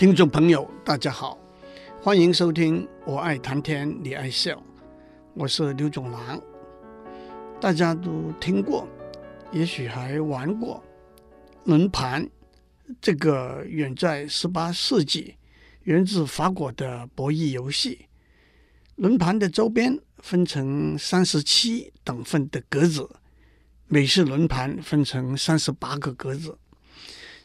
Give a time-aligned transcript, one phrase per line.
[0.00, 1.38] 听众朋友，大家好，
[2.00, 4.52] 欢迎收听《我爱谈天，你爱笑》，
[5.34, 6.40] 我是刘总郎。
[7.60, 8.88] 大家都听过，
[9.52, 10.82] 也许还玩过
[11.64, 12.26] 轮盘
[12.98, 15.34] 这个远在十八世纪、
[15.82, 18.06] 源自法国的博弈游戏。
[18.96, 23.06] 轮盘的周边分成三十七等份的格子，
[23.86, 26.56] 美式轮盘分成三十八个格子，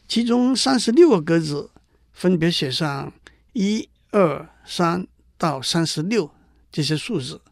[0.08, 1.70] 其中三十六个格子。
[2.16, 3.12] 分别写上
[3.52, 5.06] 一、二、三
[5.36, 6.30] 到三十六
[6.72, 7.42] 这些数字，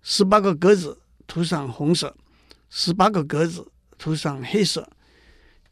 [0.00, 2.16] 十八个格子涂上红色，
[2.70, 4.88] 十八个格子涂上黑色，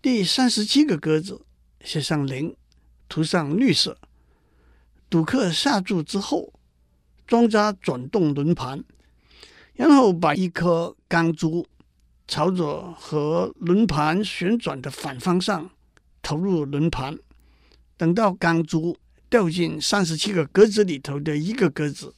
[0.02, 1.40] 第三十七个格子
[1.82, 2.54] 写上零，
[3.08, 3.96] 涂上绿色。
[5.08, 6.52] 赌客下注之后，
[7.26, 8.84] 庄家转动轮盘，
[9.72, 11.66] 然后把一颗钢珠
[12.28, 15.70] 朝着和轮盘旋转的反方向
[16.20, 17.18] 投入轮盘。
[18.00, 18.96] 等到钢珠
[19.28, 22.14] 掉进三十七个格子里头的一个格子，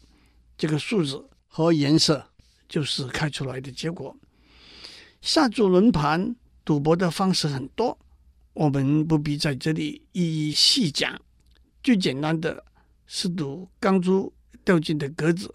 [0.56, 2.24] 这个数字和颜色
[2.68, 4.16] 就是开出来的结果。
[5.20, 7.98] 下注轮盘赌博的方式很多，
[8.52, 11.20] 我们不必在这里一一细讲。
[11.82, 12.62] 最简单的
[13.08, 14.32] 是赌钢珠
[14.64, 15.52] 掉进的格子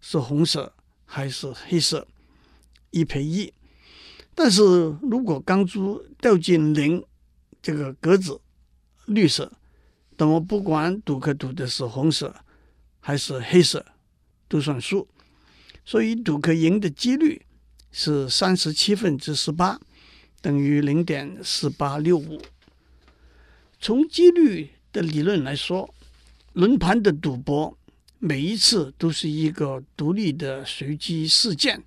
[0.00, 0.72] 是红色
[1.04, 2.08] 还是黑色，
[2.92, 3.52] 一赔一。
[4.34, 4.62] 但是
[5.02, 7.04] 如果钢珠掉进零
[7.60, 8.40] 这个格子，
[9.04, 9.52] 绿色。
[10.18, 12.34] 那么不管赌客赌的是红色
[13.00, 13.84] 还是黑色，
[14.48, 15.06] 都算输。
[15.84, 17.42] 所以赌客赢的几率
[17.92, 19.78] 是三十七分之十八，
[20.40, 22.40] 等于零点四八六五。
[23.80, 25.94] 从几率的理论来说，
[26.54, 27.76] 轮盘的赌博
[28.18, 31.84] 每一次都是一个独立的随机事件，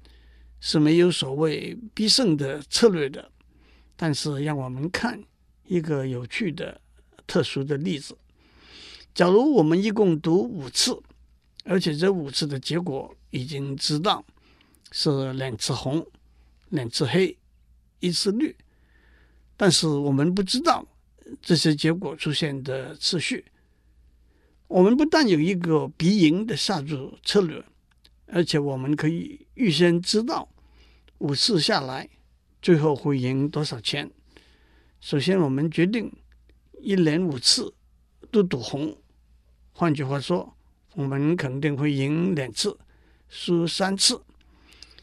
[0.62, 3.32] 是没有所谓必胜的策略的。
[3.96, 5.22] 但是让我们看
[5.66, 6.80] 一个有趣的。
[7.30, 8.18] 特殊的例子，
[9.14, 11.00] 假如我们一共赌五次，
[11.64, 14.26] 而且这五次的结果已经知道
[14.92, 16.04] 是两次红、
[16.70, 17.38] 两次黑、
[18.00, 18.56] 一次绿，
[19.56, 20.84] 但是我们不知道
[21.40, 23.46] 这些结果出现的次序。
[24.68, 27.64] 我们不但有一个必赢的下注策略，
[28.26, 30.50] 而且我们可以预先知道
[31.20, 32.10] 五次下来
[32.60, 34.10] 最后会赢多少钱。
[35.00, 36.12] 首先，我们决定。
[36.82, 37.74] 一连五次
[38.32, 38.98] 都赌红，
[39.72, 40.56] 换句话说，
[40.96, 42.78] 我们肯定会赢两次，
[43.28, 44.22] 输三次。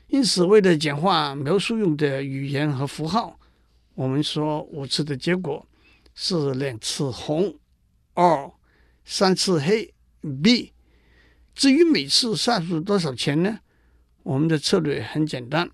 [0.08, 3.38] 因此，为了简化描述用的语言和符号，
[3.94, 5.66] 我们说五次的结果
[6.14, 7.58] 是两次红
[8.14, 8.52] ，or
[9.04, 9.92] 三次黑
[10.42, 10.72] ，B。
[11.54, 13.58] 至于每次下注多少钱呢？
[14.22, 15.70] 我们的策略很简单，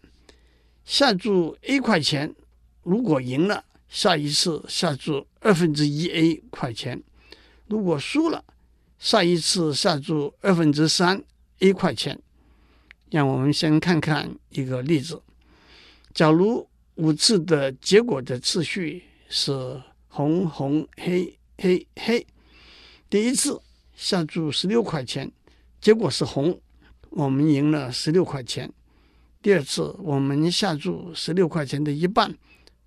[0.85, 2.35] 下注 A 块钱，
[2.83, 3.65] 如果赢了。
[3.89, 7.03] 下一次下注二分之一 a 块钱，
[7.67, 8.45] 如果输了，
[8.99, 11.23] 下一次下注二分之三
[11.59, 12.19] a 块钱。
[13.11, 15.21] 让我们先看看一个例子：
[16.15, 22.27] 假如五次的结果的次序是红红黑黑黑，
[23.11, 23.61] 第一次
[23.95, 25.31] 下注十六块钱，
[25.81, 26.59] 结果是红，
[27.11, 28.69] 我们赢了十六块钱；
[29.43, 32.35] 第二次我们下注十六块钱的一半，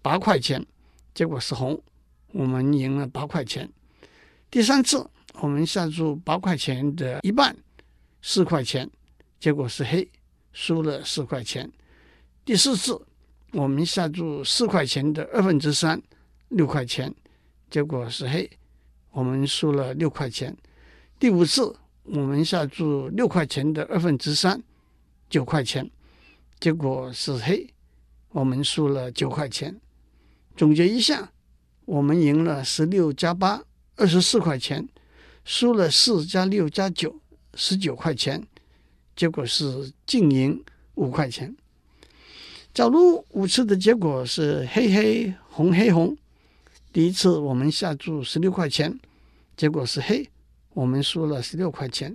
[0.01, 0.65] 八块钱。
[1.13, 1.81] 结果是红，
[2.35, 3.71] 我们赢了八块钱。
[4.51, 5.09] 第三次
[5.39, 7.55] 我们下注八块钱的一半，
[8.21, 8.89] 四块钱，
[9.39, 10.05] 结果是黑，
[10.51, 11.71] 输了四块钱。
[12.43, 13.01] 第四次
[13.53, 16.01] 我们下注四块钱的二分之三，
[16.49, 17.13] 六块钱，
[17.69, 18.49] 结果是黑，
[19.11, 20.55] 我们输了六块钱。
[21.17, 24.61] 第五次我们下注六块钱的二分之三，
[25.29, 25.89] 九块钱，
[26.59, 27.73] 结果是黑，
[28.31, 29.79] 我们输了九块钱。
[30.57, 31.31] 总结一下，
[31.85, 33.63] 我们赢了十六加八，
[33.95, 34.83] 二十四块钱；
[35.43, 37.15] 输了四加六加九，
[37.53, 38.45] 十九块钱。
[39.15, 40.61] 结果是净赢
[40.95, 41.55] 五块钱。
[42.73, 46.17] 假如五次的结果是黑黑红黑红，
[46.91, 48.99] 第一次我们下注十六块钱，
[49.55, 50.27] 结果是黑，
[50.73, 52.11] 我们输了十六块钱；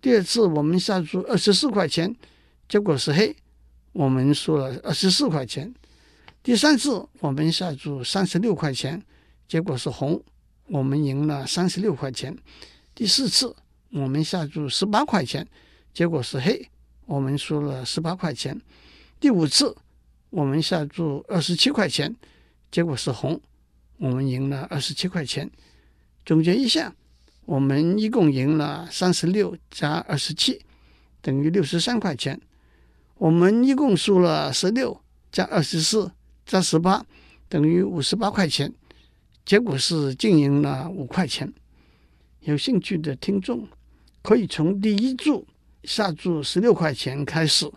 [0.00, 2.16] 第二次我们下注二十四块钱，
[2.66, 3.36] 结果是黑，
[3.92, 5.74] 我们输了二十四块钱。
[6.42, 9.00] 第三次我们下注三十六块钱，
[9.46, 10.20] 结果是红，
[10.66, 12.36] 我们赢了三十六块钱。
[12.96, 13.54] 第四次
[13.90, 15.46] 我们下注十八块钱，
[15.94, 16.68] 结果是黑，
[17.06, 18.60] 我们输了十八块钱。
[19.20, 19.76] 第五次
[20.30, 22.16] 我们下注二十七块钱，
[22.72, 23.40] 结果是红，
[23.98, 25.48] 我们赢了二十七块钱。
[26.26, 26.92] 总结一下，
[27.44, 30.60] 我们一共赢了三十六加二十七，
[31.20, 32.40] 等于六十三块钱。
[33.18, 35.00] 我们一共输了十六
[35.30, 36.10] 加二十四。
[36.44, 37.04] 加十八
[37.48, 38.72] 等于五十八块钱，
[39.44, 41.52] 结果是净赢了五块钱。
[42.40, 43.68] 有兴趣的听众
[44.22, 45.46] 可以从第一注
[45.84, 47.70] 下注十六块钱开始，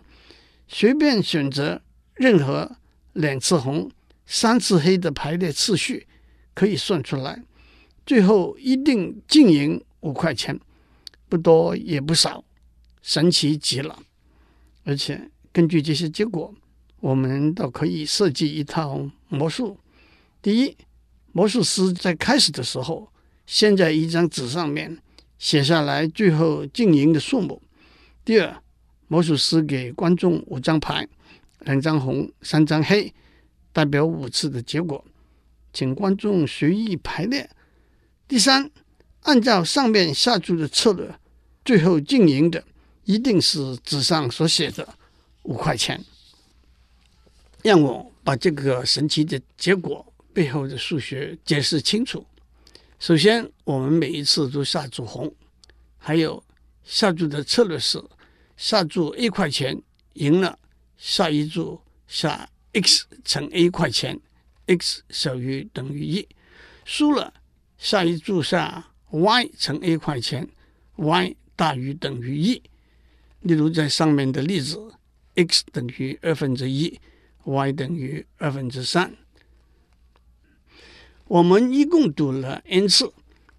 [0.66, 1.80] 随便选择
[2.14, 2.76] 任何
[3.12, 3.90] 两次红、
[4.26, 6.06] 三次黑的排列次序，
[6.54, 7.42] 可以算出来，
[8.04, 10.58] 最后一定净赢五块钱，
[11.28, 12.44] 不多也不少，
[13.02, 13.98] 神奇极了。
[14.84, 16.54] 而且根据这些结果，
[17.06, 19.78] 我们倒可以设计一套魔术。
[20.42, 20.76] 第一，
[21.30, 23.12] 魔术师在开始的时候，
[23.46, 24.98] 先在一张纸上面
[25.38, 27.62] 写下来最后净赢的数目。
[28.24, 28.60] 第二，
[29.06, 31.06] 魔术师给观众五张牌，
[31.60, 33.14] 两张红，三张黑，
[33.72, 35.04] 代表五次的结果，
[35.72, 37.48] 请观众随意排列。
[38.26, 38.68] 第三，
[39.22, 41.14] 按照上面下注的策略，
[41.64, 42.64] 最后净赢的
[43.04, 44.88] 一定是纸上所写的
[45.44, 46.04] 五块钱。
[47.66, 52.24] 让我把这个神奇的结果背后的数学解释清楚。
[53.00, 55.34] 首先，我们每一次都下注红，
[55.98, 56.40] 还有
[56.84, 58.00] 下注的策略是
[58.56, 59.76] 下注一块钱
[60.12, 60.56] 赢了，
[60.96, 64.20] 下一注下 X 乘 A 块钱
[64.66, 66.24] ，X 小于等于一；
[66.84, 67.34] 输了，
[67.78, 70.48] 下一注下 Y 乘 A 块钱
[70.94, 72.62] ，Y 大于等于一。
[73.40, 74.80] 例如在上面的例子
[75.34, 77.00] ，X 等于二分之一。
[77.46, 79.14] Y 等于二分之三。
[81.28, 83.12] 我们一共赌了 n 次，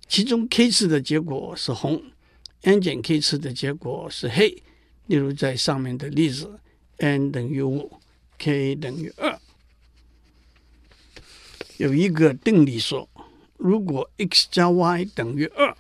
[0.08, 2.02] 其中 k 次的结果是红
[2.62, 4.64] ，n 减 k 次的结果是黑。
[5.08, 6.60] 例如在上面的例子
[6.98, 8.00] ，n 等于五
[8.38, 9.40] ，k 等于二。
[11.78, 13.10] 有一个定理说，
[13.58, 15.76] 如果 x 加 y 等于二，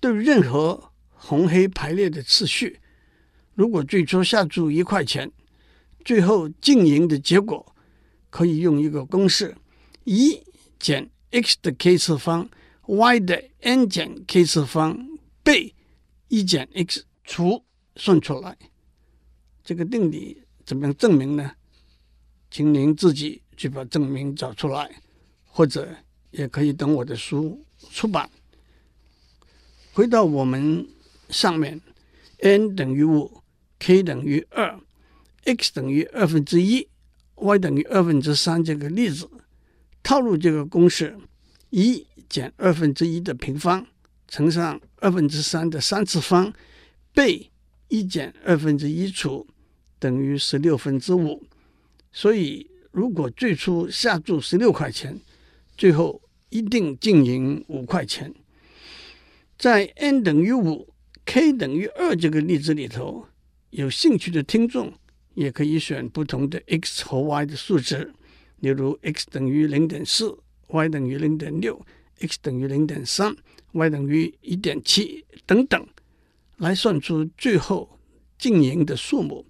[0.00, 2.80] 对任何红黑排列的次序，
[3.54, 5.30] 如果最初下注一块钱。
[6.06, 7.74] 最后净赢的结果
[8.30, 9.56] 可以用一个公式：
[10.04, 10.40] 一
[10.78, 12.48] 减 x 的 k 次方
[12.86, 14.96] y 的 n 减 k 次方
[15.42, 15.74] 被
[16.28, 17.60] 一减 x 除
[17.96, 18.56] 算出来。
[19.64, 21.50] 这个定理怎么样证明呢？
[22.52, 25.02] 请您自己去把证明找出来，
[25.44, 25.92] 或者
[26.30, 27.60] 也可以等我的书
[27.90, 28.30] 出版。
[29.92, 30.86] 回到我们
[31.30, 31.80] 上面
[32.38, 33.42] ，n 等于五
[33.80, 34.78] ，k 等于二。
[35.46, 36.86] X 等于二分之一
[37.36, 39.30] ，y 等于二分之三这个例子，
[40.02, 41.16] 套入这个公式：
[41.70, 43.86] 一减二分之一的平方
[44.26, 46.52] 乘上二分之三的三次方，
[47.14, 47.48] 被
[47.88, 49.46] 一减二分之一除，
[50.00, 51.44] 等于十六分之五。
[52.10, 55.20] 所以，如果最初下注十六块钱，
[55.76, 58.34] 最后一定净赢五块钱。
[59.56, 60.92] 在 n 等于五
[61.24, 63.26] ，k 等于二这个例子里头，
[63.70, 64.92] 有兴趣的听众。
[65.36, 68.10] 也可以选不同的 x 和 y 的数值，
[68.60, 70.34] 例如 x 等于零点四
[70.68, 71.78] ，y 等于零点六
[72.20, 73.36] ，x 等于零点三
[73.72, 75.86] ，y 等于一点七等等，
[76.56, 77.98] 来算出最后
[78.38, 79.44] 净赢的数目。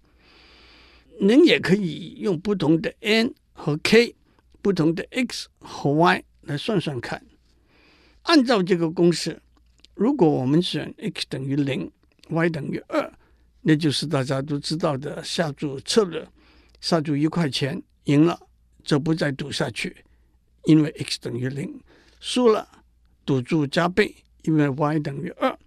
[1.21, 4.17] 您也可以用不同的 n 和 k，
[4.61, 7.25] 不同的 x 和 y 来算算看。
[8.23, 9.41] 按照这个公式，
[9.94, 11.88] 如果我们选 x 等于零
[12.29, 13.16] ，y 等于二。
[13.69, 16.25] 那就是大家都知道的下注策略，
[16.81, 18.39] 下注一块钱赢了
[18.85, 20.05] 就不再赌下去，
[20.67, 21.67] 因为 x 等于零；
[22.21, 22.69] 输了
[23.25, 25.59] 赌注加倍，因为 y 等于二。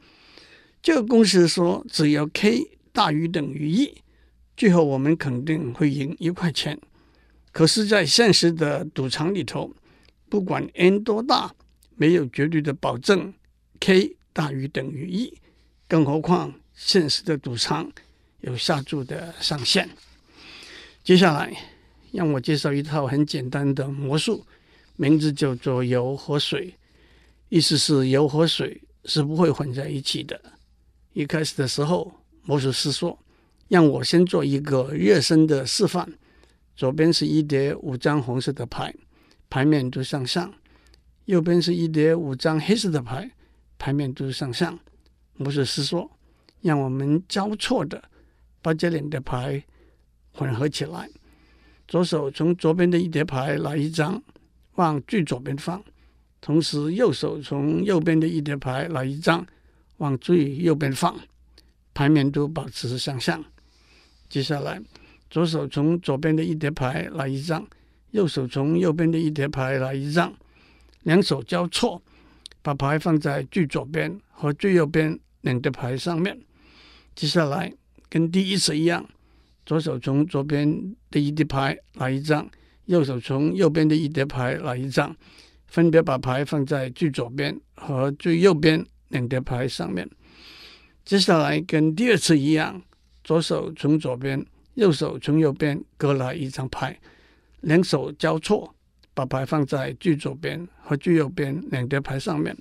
[0.82, 3.94] 这个公式说，只要 k 大于等于一，
[4.56, 6.80] 最后我们肯定会赢一块钱。
[7.52, 9.76] 可是，在现实的赌场里头，
[10.30, 11.54] 不管 n 多大，
[11.98, 13.34] 没有绝对的保证
[13.82, 15.38] k 大于等于一，
[15.86, 16.59] 更何况。
[16.82, 17.92] 现实的赌场
[18.40, 19.90] 有下注的上限。
[21.04, 21.54] 接下来，
[22.14, 24.46] 让我介绍一套很简单的魔术，
[24.96, 26.74] 名字叫做“油和水”，
[27.50, 30.42] 意思是油和水是不会混在一起的。
[31.12, 33.20] 一开始的时候，魔术师说
[33.68, 36.10] ：“让我先做一个热身的示范。
[36.78, 38.96] 左边是一叠五张红色的牌，
[39.50, 40.50] 牌面都向上；
[41.26, 43.30] 右边是一叠五张黑色的牌，
[43.78, 44.80] 牌面都向上。”
[45.36, 46.10] 魔术师说。
[46.62, 48.04] 让我们交错的
[48.62, 49.64] 把这两叠牌
[50.32, 51.10] 混合起来。
[51.88, 54.22] 左手从左边的一叠牌拿一张，
[54.76, 55.80] 往最左边放；
[56.40, 59.46] 同时，右手从右边的一叠牌拿一张，
[59.98, 61.18] 往最右边放。
[61.94, 63.44] 牌面都保持向上。
[64.30, 64.82] 接下来，
[65.30, 67.68] 左手从左边的一叠牌拿一张，
[68.12, 70.32] 右手从右边的一叠牌拿一张，
[71.04, 72.02] 两手交错，
[72.62, 76.40] 把牌放在最左边和最右边两叠牌上面。
[77.20, 77.70] 接下来
[78.08, 79.06] 跟第一次一样，
[79.66, 82.50] 左手从左边的一叠牌拿一张，
[82.86, 85.14] 右手从右边的一叠牌拿一张，
[85.68, 90.10] 分别把牌放在最左边和最右边两叠牌上面。
[91.04, 92.82] 接下来跟第二次一样，
[93.22, 94.46] 左手从左边，
[94.76, 96.98] 右手从右边各来一张牌，
[97.60, 98.74] 两手交错，
[99.14, 102.56] 把牌放在最左边和最右边两叠牌上面。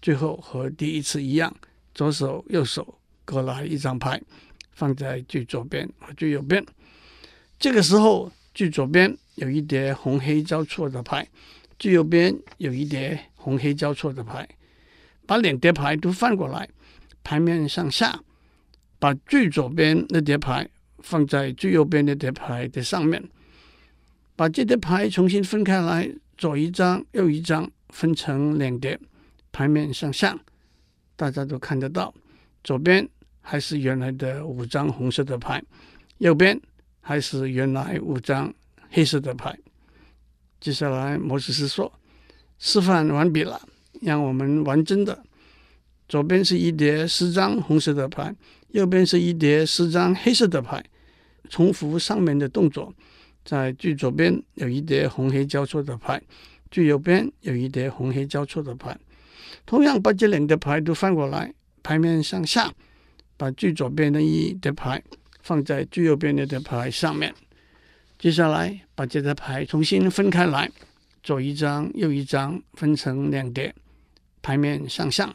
[0.00, 1.52] 最后和第一次一样，
[1.92, 4.18] 左手右手各来一张牌，
[4.72, 6.64] 放在最左边和最右边。
[7.58, 11.28] 这个时候，最左边有一叠红黑交错的牌，
[11.78, 14.48] 最右边有一叠红黑交错的牌。
[15.26, 16.68] 把两叠牌都翻过来，
[17.24, 18.20] 牌面向下，
[18.98, 20.68] 把最左边那叠牌
[21.00, 23.22] 放在最右边那叠牌的上面，
[24.36, 28.98] 把这叠牌重新分开来，左一张，右一张，分成两叠。
[29.50, 30.38] 牌面向下，
[31.16, 32.14] 大家都看得到，
[32.62, 33.08] 左边
[33.48, 35.62] 还是原来的五张红色的牌，
[36.18, 36.60] 右边
[37.00, 38.52] 还是原来五张
[38.90, 39.56] 黑色的牌。
[40.58, 41.92] 接下来，魔术师说
[42.58, 43.60] ：“示范完毕了，
[44.02, 45.22] 让我们玩真的。
[46.08, 48.34] 左边是一叠十张红色的牌，
[48.70, 50.84] 右边是一叠十张黑色的牌。
[51.48, 52.92] 重复上面的动作，
[53.44, 56.20] 在最左边有一叠红黑交错的牌，
[56.68, 58.98] 最右边有一叠红黑交错的牌。”
[59.64, 62.72] 同样把这两叠牌都翻过来，牌面向下，
[63.36, 65.02] 把最左边的一的牌
[65.42, 67.34] 放在最右边的的牌上面。
[68.18, 70.70] 接下来把这叠牌重新分开来，
[71.22, 73.74] 左一张，右一张，分成两叠，
[74.40, 75.34] 牌面向上。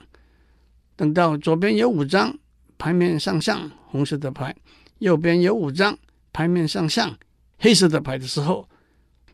[0.95, 2.37] 等到左边有五张
[2.77, 4.55] 牌面向上红色的牌，
[4.99, 5.97] 右边有五张
[6.33, 7.17] 牌面向上
[7.59, 8.67] 黑色的牌的时候，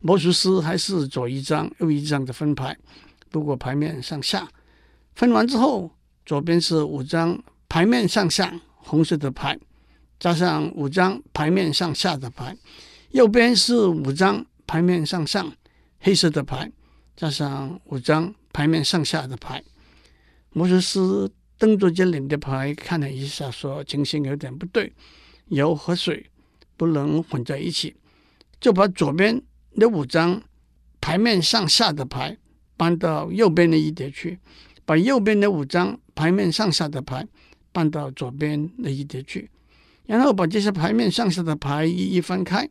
[0.01, 2.77] 魔术师还是左一张，右一张的分牌，
[3.31, 4.47] 不过牌面向下。
[5.15, 5.89] 分完之后，
[6.25, 9.59] 左边是五张牌面向下红色的牌，
[10.19, 12.53] 加上五张牌面向下的牌；
[13.11, 15.51] 右边是五张牌面向上
[15.99, 16.71] 黑色的牌，
[17.15, 19.63] 加上五张牌面向下的牌。
[20.51, 20.99] 魔术师
[21.57, 24.93] 瞪着这两叠牌看了一下，说：“情形有点不对，
[25.47, 26.29] 油和水
[26.75, 27.95] 不能混在一起。”
[28.59, 29.39] 就把左边
[29.73, 30.41] 那五张
[30.99, 32.35] 牌面向下的牌
[32.75, 34.39] 搬到右边的一叠去。
[34.83, 37.27] 把右边的五张牌面上下的牌
[37.77, 39.47] 搬到左边那一叠去，
[40.07, 42.67] 然后把这些牌面上下的牌一一翻开。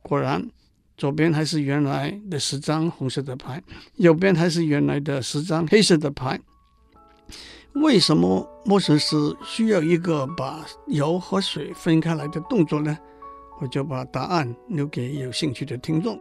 [0.00, 0.48] 果然，
[0.96, 3.62] 左边还是原来的十张红色的牌，
[3.96, 6.40] 右边还是原来的十张黑色的牌。
[7.74, 12.96] 为什么魔术师需要一个把油和水分开来的动作呢？
[13.60, 16.18] 我就把答案留给有兴趣的听众。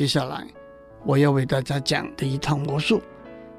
[0.00, 0.46] 接下来
[1.04, 3.02] 我要为大家讲的一套魔术，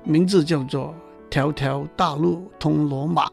[0.03, 0.91] 名字叫做
[1.29, 3.29] “条条大路通罗马”。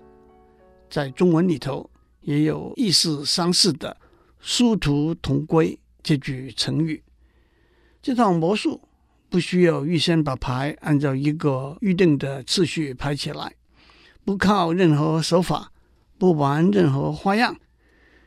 [0.91, 1.89] 在中文里头
[2.21, 3.97] 也有意思相似的
[4.41, 7.03] “殊途同归”这句成语。
[8.03, 8.79] 这套魔术
[9.31, 13.55] 不需要预先把牌按照一个预定的次序排起来，
[14.23, 15.73] 不靠任何手法，
[16.19, 17.57] 不玩任何花样，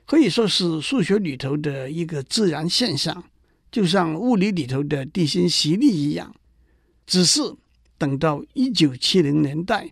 [0.08, 3.24] 可以说是数学里头的一个自然现象。
[3.72, 6.36] 就像物理里头的地心吸力一样，
[7.08, 7.40] 只是
[7.98, 9.90] 等到一九七零年代，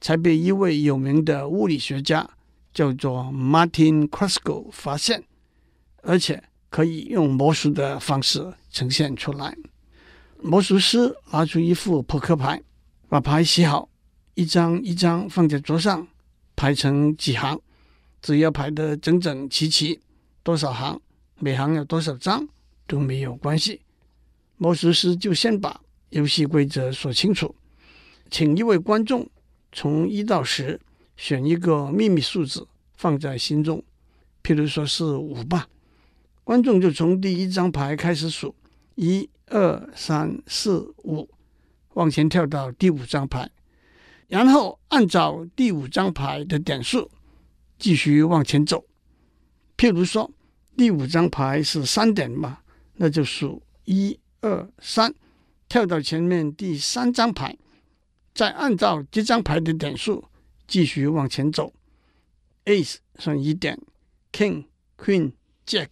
[0.00, 2.28] 才被一位有名的物理学家
[2.74, 5.22] 叫做 Martin Krasko 发现，
[6.02, 9.56] 而且可以用魔术的方式呈现出来。
[10.42, 12.60] 魔术师拿出一副扑克牌，
[13.08, 13.88] 把牌洗好，
[14.34, 16.08] 一张一张放在桌上，
[16.56, 17.60] 排成几行，
[18.22, 20.00] 只要排得整整齐齐，
[20.42, 21.00] 多少行，
[21.38, 22.48] 每行有多少张。
[22.90, 23.82] 都没有关系，
[24.56, 27.54] 魔术师就先把游戏规则说清楚，
[28.32, 29.30] 请一位观众
[29.70, 30.80] 从一到十
[31.16, 33.80] 选一个秘密数字放在心中，
[34.42, 35.68] 譬如说是五吧。
[36.42, 38.52] 观众就从第一张牌开始数，
[38.96, 41.30] 一二三四五，
[41.94, 43.48] 往前跳到第五张牌，
[44.26, 47.08] 然后按照第五张牌的点数
[47.78, 48.84] 继续往前走。
[49.76, 50.28] 譬如说
[50.76, 52.58] 第五张牌是三点嘛。
[53.02, 55.14] 那就数一二三，
[55.70, 57.56] 跳到前面第三张牌，
[58.34, 60.26] 再按照这张牌的点数
[60.68, 61.72] 继续往前走。
[62.66, 63.80] Ace 算一点
[64.30, 64.66] ，King、
[64.98, 65.32] Queen、
[65.66, 65.88] Jack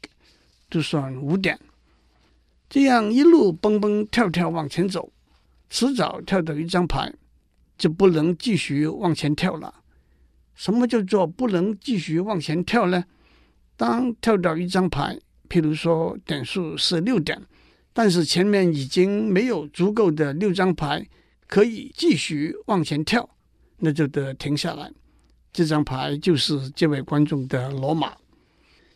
[0.68, 1.58] 都算五点。
[2.68, 5.10] 这样一路蹦蹦跳跳往前走，
[5.70, 7.14] 迟早跳到一张牌，
[7.78, 9.82] 就不能继续往前跳了。
[10.54, 13.06] 什么叫做不能继续往前跳呢？
[13.78, 15.18] 当跳到一张牌。
[15.48, 17.40] 譬如说点数是六点，
[17.92, 21.06] 但是前面已经没有足够的六张牌
[21.46, 23.28] 可以继续往前跳，
[23.78, 24.92] 那就得停下来。
[25.52, 28.12] 这张牌就是这位观众的罗马。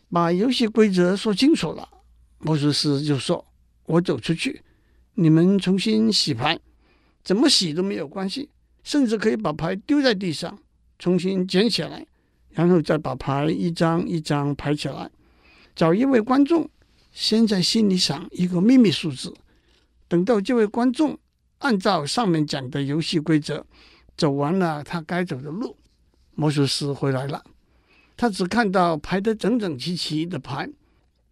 [0.09, 1.89] 把游戏规则说清楚了，
[2.37, 3.43] 魔术师就说
[3.87, 4.61] ：“我走出去，
[5.15, 6.59] 你们重新洗牌，
[7.23, 8.47] 怎么洗都没有关系，
[8.83, 10.59] 甚至可以把牌丢在地上，
[10.99, 12.05] 重新捡起来，
[12.51, 15.09] 然后再把牌一张一张排起来。
[15.75, 16.69] 找一位观众，
[17.11, 19.33] 先在心里想一个秘密数字，
[20.07, 21.17] 等到这位观众
[21.59, 23.65] 按照上面讲的游戏规则
[24.15, 25.75] 走完了他该走的路，
[26.35, 27.43] 魔术师回来了。”
[28.15, 30.69] 他只看到排得整整齐齐的牌，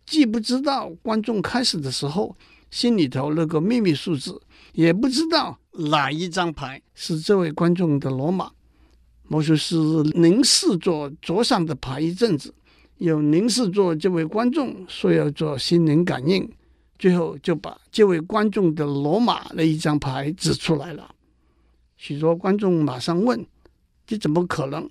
[0.06, 2.36] 既不知道观众开始的时候
[2.72, 4.42] 心里头那个秘密数字，
[4.74, 8.52] 也不知道哪一张牌是这位观众的罗马。
[9.28, 9.76] 魔术师
[10.16, 12.54] 凝视着桌上的牌一阵子，
[13.02, 16.48] 有凝视着这位观众，说要做心灵感应，
[17.00, 21.16] 最后就把这位观众的罗马那一张牌指出来了。
[21.98, 23.44] 许多观众马上问
[24.06, 24.88] ：“这怎么可能？”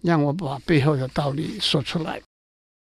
[0.00, 2.18] 让我把背后的道理说出来。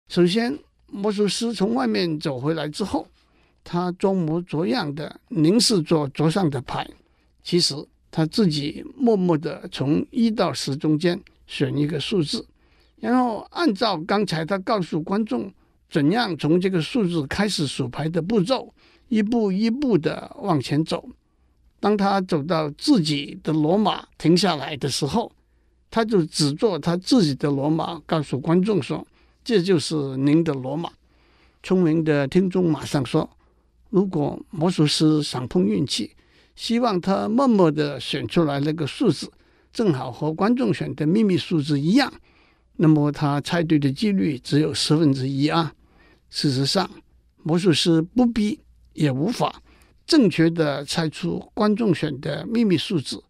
[0.09, 3.07] 首先，魔术师从外面走回来之后，
[3.63, 6.89] 他装模作样的凝视着桌上的牌。
[7.43, 7.75] 其实
[8.11, 12.47] 他自己默默的从一到十中间选一个数字，
[13.01, 15.53] 然后按照刚才他告诉观众
[15.89, 18.73] 怎样从这个数字开始数牌的步骤，
[19.09, 21.09] 一步一步的往前走。
[21.81, 25.31] 当他走到自己的罗马停下来的时候，
[25.91, 29.07] 他就只做他自己的罗马，告诉观众说
[29.45, 30.91] ：“这就是您的罗马。”
[31.63, 33.31] 聪明的听众马上说
[33.91, 36.11] ：“如果魔术师想碰运气，
[36.57, 39.31] 希望他默默的选出来那个数字，
[39.73, 42.13] 正好和观众选的秘密数字一样，
[42.79, 45.75] 那么他猜对的几率只有十分之一啊！
[46.31, 46.91] 事实上，
[47.43, 48.59] 魔术师不必
[48.95, 49.63] 也无法
[50.07, 53.23] 正确的猜出观众选的秘密数字，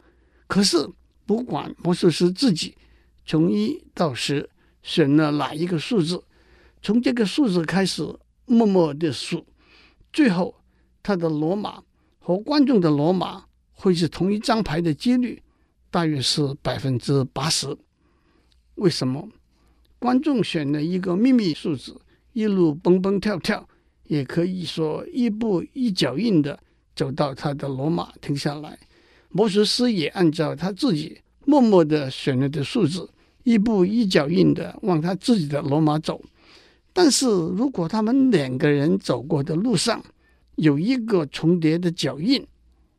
[0.46, 0.88] 可是。”
[1.28, 2.74] 不管魔术师自己
[3.26, 4.48] 从一到十
[4.82, 6.24] 选了哪一个数字，
[6.80, 8.02] 从这个数字开始
[8.46, 9.44] 默默的数，
[10.10, 10.54] 最后
[11.02, 11.82] 他的罗马
[12.18, 15.42] 和观众的罗马会是同一张牌的几率
[15.90, 17.76] 大约是百分之八十。
[18.76, 19.28] 为什么？
[19.98, 22.00] 观众选了一个秘密数字，
[22.32, 23.68] 一路蹦蹦跳跳，
[24.04, 26.58] 也可以说一步一脚印的
[26.94, 28.78] 走到他的罗马停下来。
[29.30, 33.10] 魔术师也按照他自己默默的选了的数字，
[33.44, 36.22] 一步一脚印的往他自己的罗马走。
[36.92, 40.02] 但是如果他们两个人走过的路上
[40.56, 42.44] 有一个重叠的脚印，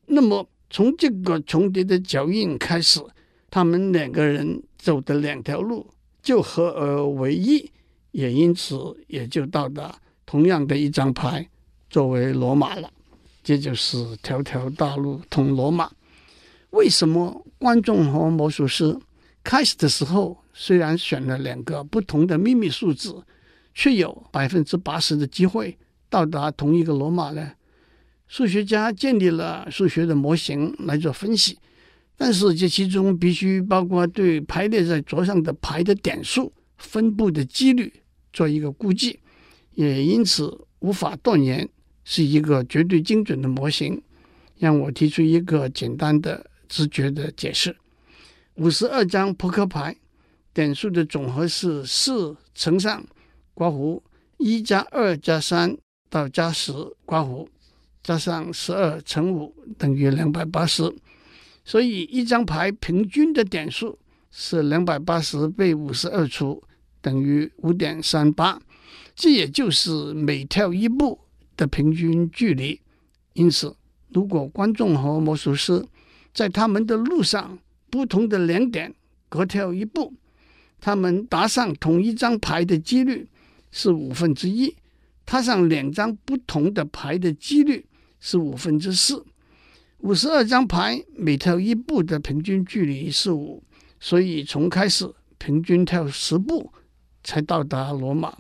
[0.05, 3.01] 那么从这个重叠的脚印开始，
[3.49, 5.85] 他们两个人走的两条路
[6.21, 7.71] 就合而为一，
[8.11, 8.75] 也因此
[9.07, 11.47] 也就到达同样的一张牌
[11.89, 12.91] 作为罗马了。
[13.43, 15.89] 这就是条条大路通罗马。
[16.71, 18.95] 为什么观众和魔术师
[19.43, 23.23] 开始的时候虽然选了两个不同的秘密数字，
[23.73, 25.77] 却有百分之八十的机会
[26.09, 27.53] 到达同一个罗马呢？
[28.27, 31.57] 数学家建立了数学的模型来做分析，
[32.19, 37.91] 但是这其中必须包括对排列在桌上的牌的点数分布的几率
[38.31, 39.19] 做一个估计，
[39.73, 41.67] 也因此无法断言
[42.03, 43.99] 是一个绝对精准的模型。
[44.57, 46.45] 让我提出一个简单的。
[46.71, 47.75] 直觉的解释：
[48.53, 49.95] 五十二张扑克牌
[50.53, 53.03] 点数的总和是四乘上
[53.55, 53.99] 括弧
[54.37, 55.75] 一加二加三
[56.11, 56.71] 到加十
[57.05, 57.47] 括弧
[58.03, 60.83] 加上十二乘五等于两百八十，
[61.69, 63.99] 所以一张牌平均的点数
[64.31, 66.63] 是两百八十被五十二除
[66.99, 68.59] 等于五点三八，
[69.15, 71.19] 这也就是每跳一步
[71.55, 72.81] 的平均距离。
[73.33, 73.75] 因此，
[74.07, 75.85] 如果观众和魔术师
[76.33, 77.59] 在他们的路上，
[77.91, 78.95] 不同的两点
[79.29, 80.15] 各跳一步，
[80.81, 83.27] 他们搭上同一张牌的几率
[83.71, 84.73] 是五分之一；
[85.23, 87.85] 踏上两张不同的牌的几率
[88.19, 89.23] 是五分之四。
[89.99, 93.63] 五十二张牌每跳一步的平均距离是五，
[93.99, 96.71] 所以从开始平均跳十步
[97.23, 98.37] 才到达罗马。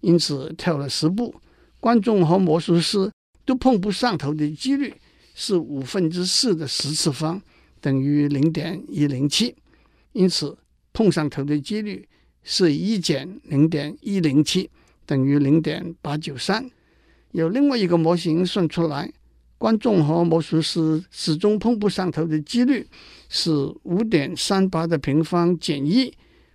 [0.00, 1.34] 因此跳了十步，
[1.80, 3.10] 观众和魔术师
[3.44, 4.94] 都碰不上头的几率。
[5.38, 7.42] 是五分之四的十次方
[7.78, 9.54] 等于零点一零七，
[10.12, 10.56] 因此
[10.94, 12.08] 碰上头的几率
[12.42, 14.70] 是一减零点一零七
[15.04, 16.70] 等于零点八九三。
[17.32, 19.12] 有另外一个模型算出来，
[19.58, 22.86] 观众和魔术师始终碰不上头的几率
[23.28, 23.50] 是
[23.84, 26.12] 五点三八的平方减一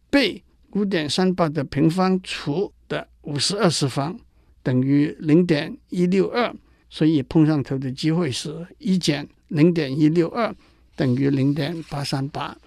[0.09, 4.19] 被五点三八的平方除的五十二次方
[4.63, 6.55] 等于零点一六二。
[6.93, 10.53] 所以碰上头的机会是一减零点一六二
[10.93, 12.57] 等于零点八三八。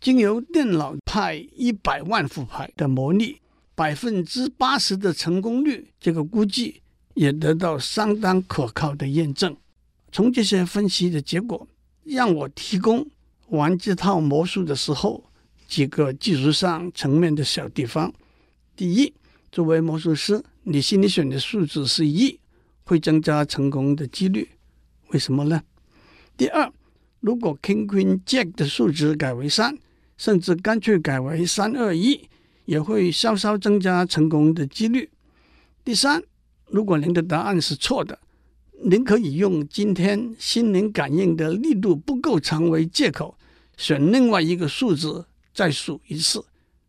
[0.00, 3.36] 经由电脑派一百万副牌的模拟，
[3.74, 6.80] 百分之八十的成功率，这个估计
[7.16, 9.56] 也得到相当可靠的验证。
[10.12, 11.66] 从这些分析的结果，
[12.04, 13.04] 让我提供
[13.48, 15.24] 玩这套魔术的时候
[15.66, 18.12] 几个技术上层面的小地方。
[18.76, 19.12] 第一，
[19.50, 22.38] 作为魔术师，你心里选的数字是一，
[22.84, 24.48] 会增加成功的几率。
[25.08, 25.60] 为什么呢？
[26.36, 26.72] 第二，
[27.18, 29.76] 如果 King Queen Jack 的数值改为三，
[30.16, 32.28] 甚至干脆改为三二一。
[32.66, 35.08] 也会稍稍增加成功的几率。
[35.84, 36.20] 第三，
[36.68, 38.18] 如果您的答案是错的，
[38.84, 43.36] 您可以用今天心灵感应的力度不够长为借口，
[43.76, 45.24] 选另外一个数字
[45.54, 46.44] 再数一次。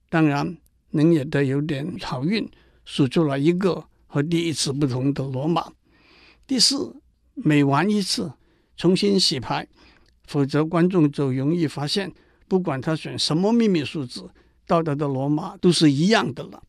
[0.10, 0.58] 当然，
[0.90, 2.50] 您也得有点好运，
[2.86, 5.72] 数出来一个和第一次不同的罗马。
[6.46, 6.96] 第四，
[7.36, 8.34] 每玩一次
[8.76, 9.68] 重新洗牌，
[10.26, 12.12] 否则观众就容易发现，
[12.48, 14.30] 不管他选什么秘密数字。
[14.66, 16.62] 到达的罗马都是一样的了。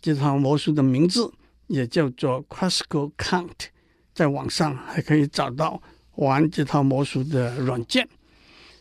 [0.00, 1.32] 这套魔术的名字
[1.70, 3.68] 也叫做 Classical Count，
[4.12, 5.80] 在网上还可以找到
[6.16, 8.06] 玩这套魔术的软件。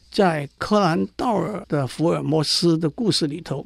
[0.10, 3.64] 在柯南道尔的福尔摩斯的故事里头，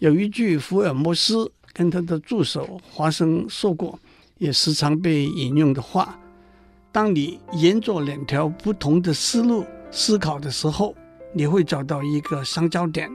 [0.00, 3.96] 有一句福尔摩斯跟他的助手华生说过，
[4.38, 6.18] 也时常被引用的话：
[6.90, 10.92] 当你沿着两条不同的思路思考的时候，
[11.32, 13.08] 你会找到一个相交点。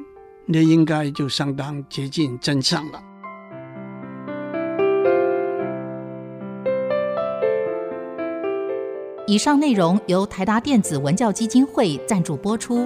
[0.46, 3.11] 那应该就相当接近真相了。
[9.32, 12.86] 以上内容由台达电子文教基金会赞助播出。